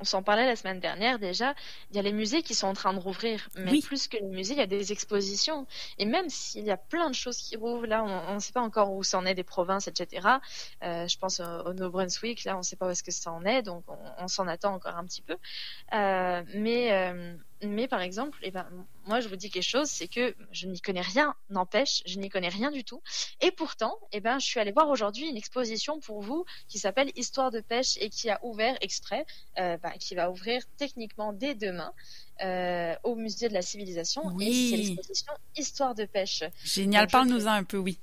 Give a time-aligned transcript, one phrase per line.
[0.00, 1.54] on s'en parlait la semaine dernière déjà,
[1.90, 3.48] il y a les musées qui sont en train de rouvrir.
[3.56, 5.66] Mais plus que les musées, il y a des expositions.
[5.98, 8.60] Et même s'il y a plein de choses qui rouvrent, là, on ne sait pas
[8.62, 10.26] encore où ça en est des provinces, etc.
[10.82, 13.32] Euh, je pense au, New Brunswick, là, on ne sait pas où est-ce que ça
[13.32, 13.84] en est, donc
[14.18, 15.36] on, s'en attend encore un petit peu.
[15.92, 18.66] Euh, mais euh, mais par exemple, eh ben,
[19.06, 22.28] moi je vous dis quelque chose, c'est que je n'y connais rien, n'empêche, je n'y
[22.28, 23.02] connais rien du tout.
[23.40, 27.10] Et pourtant, eh ben, je suis allée voir aujourd'hui une exposition pour vous qui s'appelle
[27.16, 29.24] Histoire de pêche et qui a ouvert exprès,
[29.58, 31.92] euh, ben, qui va ouvrir techniquement dès demain.
[32.44, 34.46] Euh, au musée de la civilisation oui.
[34.46, 36.44] et c'est l'exposition Histoire de pêche.
[36.64, 37.98] Génial, parle-nous-en un peu, oui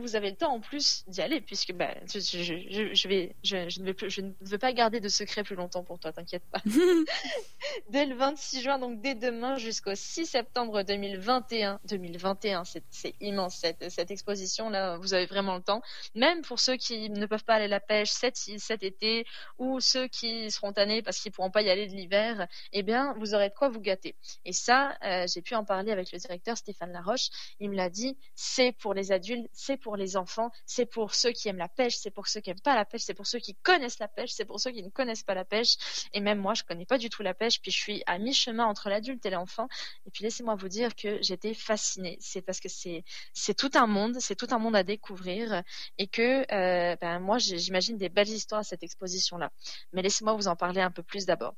[0.00, 3.84] vous avez le temps en plus d'y aller puisque bah, je, je, vais, je, ne
[3.84, 6.60] vais plus, je ne veux pas garder de secret plus longtemps pour toi, t'inquiète pas.
[7.90, 13.90] dès le 26 juin, donc dès demain jusqu'au 6 septembre 2021, 2021, c'est immense cette,
[13.90, 15.82] cette exposition là, vous avez vraiment le temps.
[16.14, 19.26] Même pour ceux qui ne peuvent pas aller à la pêche cet, cet été
[19.58, 23.14] ou ceux qui seront tannés parce qu'ils pourront pas y aller de l'hiver, eh bien
[23.18, 24.14] vous aurez de quoi vous gâter.
[24.44, 27.28] Et ça, euh, j'ai pu en parler avec le directeur Stéphane Laroche.
[27.60, 31.32] Il me l'a dit, c'est pour les adultes, c'est pour les enfants, c'est pour ceux
[31.32, 33.38] qui aiment la pêche, c'est pour ceux qui n'aiment pas la pêche, c'est pour ceux
[33.38, 35.76] qui connaissent la pêche, c'est pour ceux qui ne connaissent pas la pêche.
[36.12, 38.64] Et même moi, je connais pas du tout la pêche, puis je suis à mi-chemin
[38.64, 39.68] entre l'adulte et l'enfant.
[40.06, 42.16] Et puis laissez-moi vous dire que j'étais fascinée.
[42.20, 45.62] C'est parce que c'est tout un monde, c'est tout un monde à découvrir,
[45.98, 49.50] et que euh, ben moi j'imagine des belles histoires à cette exposition là.
[49.92, 51.54] Mais laissez-moi vous en parler un peu plus d'abord.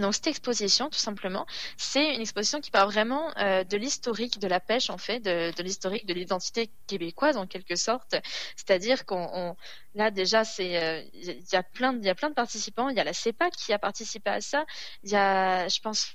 [0.00, 4.48] Donc cette exposition, tout simplement, c'est une exposition qui parle vraiment euh, de l'historique de
[4.48, 8.14] la pêche, en fait, de, l'historique de l'identité québécoise, en quelque sorte.
[8.56, 9.56] C'est-à-dire qu'on,
[9.94, 12.88] là déjà, c'est, euh, il y a plein, il y a plein de participants.
[12.88, 14.64] Il y a la CEPA qui a participé à ça.
[15.02, 16.12] Il y a, je pense,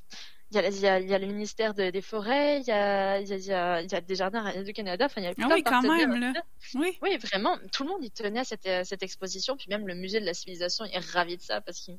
[0.51, 3.19] il y, a, y a, il y a, le ministère des Forêts, il y a,
[3.19, 5.53] il y a, y a des jardins du Canada, enfin il y a plein ah
[5.53, 6.33] oui, quand même, là.
[6.75, 6.97] Oui.
[7.01, 10.21] oui, vraiment, tout le monde y tenait à cette, cette exposition, puis même le musée
[10.21, 11.91] de la civilisation est ravi de ça parce que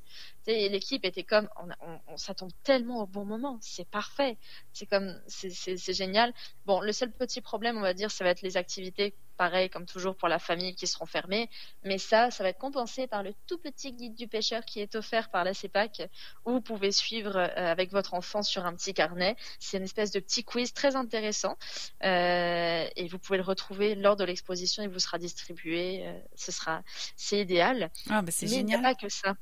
[0.46, 4.38] l'équipe était comme, on, on, on, tombe tellement au bon moment, c'est parfait,
[4.72, 6.32] c'est comme, c'est génial.
[6.64, 9.86] Bon, le seul petit problème, on va dire, ça va être les activités pareil comme
[9.86, 11.48] toujours pour la famille qui seront fermées.
[11.84, 14.94] Mais ça, ça va être compensé par le tout petit guide du pêcheur qui est
[14.96, 16.02] offert par la CEPAC,
[16.44, 19.36] où vous pouvez suivre euh, avec votre enfant sur un petit carnet.
[19.58, 21.56] C'est une espèce de petit quiz très intéressant
[22.04, 24.82] euh, et vous pouvez le retrouver lors de l'exposition.
[24.82, 26.06] Il vous sera distribué.
[26.06, 26.82] Euh, ce sera,
[27.16, 27.90] c'est idéal.
[28.10, 28.62] Ah, bah c'est génial.
[28.62, 29.34] il n'y a pas que ça.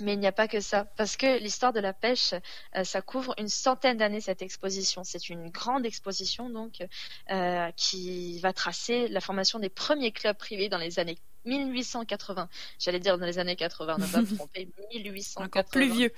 [0.00, 2.34] Mais il n'y a pas que ça, parce que l'histoire de la pêche,
[2.76, 5.04] euh, ça couvre une centaine d'années cette exposition.
[5.04, 6.84] C'est une grande exposition donc
[7.30, 12.48] euh, qui va tracer la formation des premiers clubs privés dans les années 1880.
[12.78, 15.46] J'allais dire dans les années 80, ne pas me tromper, 1880.
[15.46, 16.12] Encore plus vieux.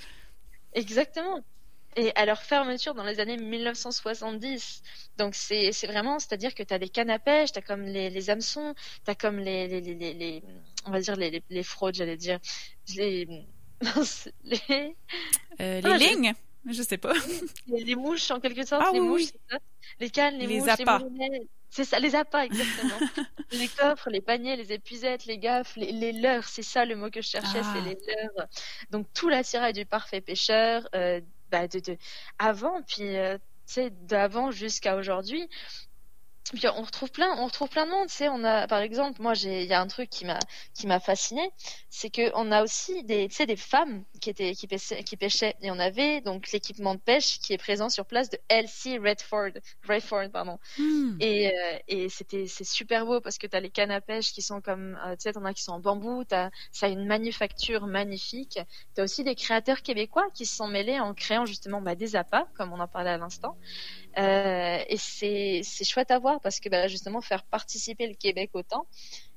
[0.72, 1.40] Exactement.
[1.96, 4.82] Et à leur fermeture dans les années 1970.
[5.16, 8.10] Donc c'est vraiment, c'est-à-dire que tu as des cannes à pêche, tu as comme les,
[8.10, 8.74] les hameçons,
[9.04, 10.42] tu as comme les, les, les, les,
[10.86, 12.40] on va dire les, les fraudes, j'allais dire,
[12.96, 13.46] les,
[14.44, 14.96] les,
[15.60, 16.34] euh, les lignes
[16.66, 17.12] Je sais pas.
[17.68, 18.82] Les, mouches, en quelque sorte.
[18.86, 19.32] Ah les mouches,
[20.00, 21.02] Les cannes, les, mouches, appâts.
[21.18, 22.98] les C'est ça, les appâts, exactement.
[23.52, 27.10] les coffres, les paniers, les épuisettes, les gaffes, les, les leurres, c'est ça le mot
[27.10, 27.84] que je cherchais, c'est ah.
[27.84, 28.46] les leurres.
[28.90, 31.20] Donc tout l'attirail du parfait pêcheur, euh,
[31.50, 31.96] bah, de, de,
[32.38, 35.48] avant, puis euh, tu sais, d'avant jusqu'à aujourd'hui,
[36.52, 38.08] puis on retrouve plein, on retrouve plein de monde.
[38.08, 40.38] Tu sais, on a, par exemple, moi, j'ai, il y a un truc qui m'a,
[40.74, 41.50] qui m'a fasciné,
[41.88, 45.16] c'est que on a aussi des, tu sais, des femmes qui étaient, qui pêchaient, qui
[45.16, 48.98] pêchaient, et on avait donc l'équipement de pêche qui est présent sur place de Elsie
[48.98, 49.52] Redford,
[49.88, 50.58] Redford, pardon.
[50.78, 51.16] Hmm.
[51.20, 54.32] Et, euh, et c'était, c'est super beau parce que tu as les cannes à pêche
[54.32, 56.88] qui sont comme, euh, tu sais, t'en as qui sont en bambou, t'as, ça a
[56.90, 58.58] une manufacture magnifique.
[58.94, 62.46] T'as aussi des créateurs québécois qui se sont mêlés en créant justement bah, des appâts,
[62.54, 63.56] comme on en parlait à l'instant.
[64.18, 68.50] Euh, et c'est, c'est chouette à voir parce que bah, justement faire participer le Québec
[68.54, 68.86] autant,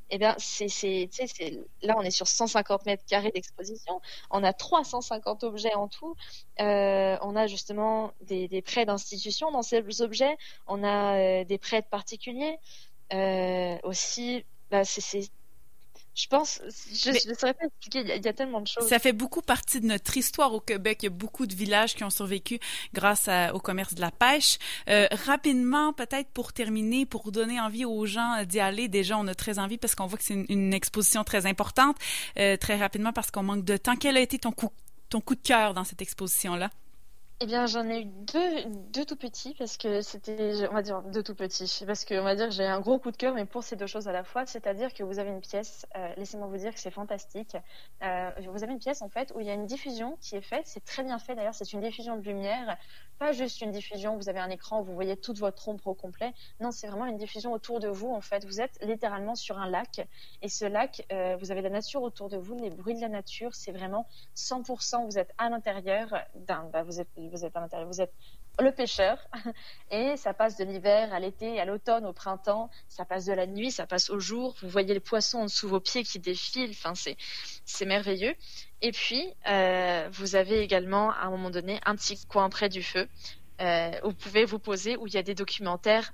[0.10, 4.02] eh bien, c'est, c'est, c'est, là, on est sur 150 mètres carrés d'exposition.
[4.32, 6.16] On a 350 objets en tout.
[6.62, 10.38] Euh, on a justement des, des prêts d'institutions dans ces objets.
[10.66, 12.58] On a euh, des prêts de particuliers.
[13.14, 15.30] Euh, aussi, bah, c'est,
[16.18, 16.60] je pense,
[16.92, 18.88] je ne saurais pas expliquer, il y, a, tellement de choses.
[18.88, 21.04] Ça fait beaucoup partie de notre histoire au Québec.
[21.04, 22.60] Il y a beaucoup de villages qui ont survécu
[22.92, 24.58] grâce au commerce de la pêche.
[24.90, 29.36] Euh, rapidement, peut-être pour terminer, pour donner envie aux gens d'y aller, déjà on a
[29.36, 31.98] très envie parce qu'on voit que c'est une, exposition très importante.
[32.40, 33.96] Euh, très rapidement parce qu'on manque de temps.
[33.96, 34.72] Quel a été ton coup,
[35.10, 36.72] ton coup de cœur dans cette exposition-là?
[37.40, 41.04] Eh bien, j'en ai eu deux, deux tout petits parce que c'était, on va dire
[41.04, 43.46] deux tout petits parce que on va dire j'ai un gros coup de cœur, mais
[43.46, 45.86] pour ces deux choses à la fois, c'est-à-dire que vous avez une pièce.
[45.96, 47.56] Euh, laissez-moi vous dire que c'est fantastique.
[48.02, 50.42] Euh, vous avez une pièce en fait où il y a une diffusion qui est
[50.42, 50.64] faite.
[50.66, 51.54] C'est très bien fait d'ailleurs.
[51.54, 52.76] C'est une diffusion de lumière,
[53.20, 54.18] pas juste une diffusion.
[54.18, 56.34] Vous avez un écran où vous voyez toute votre ombre au complet.
[56.60, 58.10] Non, c'est vraiment une diffusion autour de vous.
[58.10, 60.08] En fait, vous êtes littéralement sur un lac
[60.42, 63.10] et ce lac, euh, vous avez la nature autour de vous, les bruits de la
[63.10, 63.54] nature.
[63.54, 65.06] C'est vraiment 100%.
[65.06, 68.14] Vous êtes à l'intérieur d'un, bah, vous êtes vous êtes à l'intérieur, vous êtes
[68.60, 69.18] le pêcheur,
[69.92, 73.46] et ça passe de l'hiver à l'été, à l'automne, au printemps, ça passe de la
[73.46, 76.96] nuit, ça passe au jour, vous voyez les poissons dessous vos pieds qui défilent, enfin
[76.96, 77.18] c'est,
[77.66, 78.36] c'est merveilleux.
[78.82, 82.82] Et puis, euh, vous avez également à un moment donné un petit coin près du
[82.82, 83.08] feu,
[83.62, 86.12] euh, où vous pouvez vous poser, où il y a des documentaires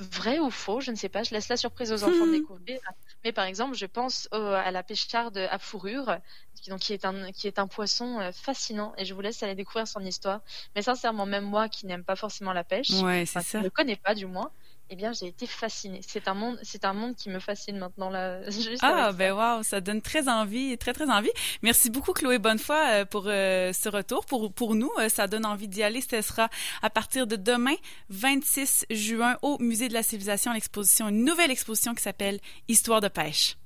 [0.00, 2.80] vrai ou faux, je ne sais pas, je laisse la surprise aux enfants de découvrir.
[3.24, 6.18] Mais par exemple, je pense à la pêcharde à fourrure,
[6.54, 9.42] qui, donc, qui, est un, qui est un poisson euh, fascinant, et je vous laisse
[9.42, 10.40] aller découvrir son histoire.
[10.74, 13.60] Mais sincèrement, même moi qui n'aime pas forcément la pêche, ouais, c'est ça.
[13.60, 14.50] ne connais pas du moins,
[14.92, 16.00] eh bien, j'ai été fascinée.
[16.04, 18.40] C'est un monde, c'est un monde qui me fascine maintenant là.
[18.82, 21.30] ah ben waouh, ça donne très envie, très très envie.
[21.62, 24.26] Merci beaucoup Chloé Bonnefoy euh, pour euh, ce retour.
[24.26, 26.00] Pour pour nous, euh, ça donne envie d'y aller.
[26.00, 26.48] Ce sera
[26.82, 27.76] à partir de demain,
[28.08, 33.08] 26 juin, au Musée de la Civilisation, l'exposition, une nouvelle exposition qui s'appelle Histoire de
[33.08, 33.56] pêche.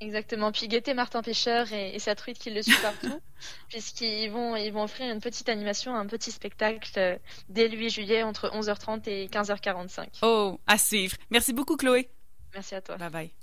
[0.00, 0.52] Exactement.
[0.52, 3.20] Puis Gaieté Martin Pêcheur et, sa truite qui le suit partout,
[3.68, 7.16] puisqu'ils vont, ils vont offrir une petite animation, un petit spectacle euh,
[7.48, 10.06] dès le 8 juillet entre 11h30 et 15h45.
[10.22, 11.16] Oh, à suivre.
[11.30, 12.10] Merci beaucoup, Chloé.
[12.52, 12.96] Merci à toi.
[12.96, 13.34] Bye bye.